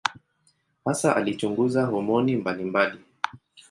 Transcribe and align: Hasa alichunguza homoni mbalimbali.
Hasa 0.85 1.15
alichunguza 1.15 1.85
homoni 1.85 2.35
mbalimbali. 2.35 2.99